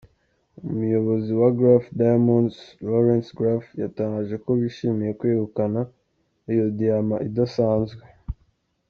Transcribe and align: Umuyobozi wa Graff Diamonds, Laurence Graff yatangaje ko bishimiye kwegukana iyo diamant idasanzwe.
Umuyobozi 0.71 1.31
wa 1.41 1.49
Graff 1.57 1.85
Diamonds, 1.99 2.55
Laurence 2.87 3.29
Graff 3.37 3.63
yatangaje 3.81 4.35
ko 4.43 4.49
bishimiye 4.61 5.11
kwegukana 5.19 5.81
iyo 6.53 6.65
diamant 6.77 7.23
idasanzwe. 7.29 8.03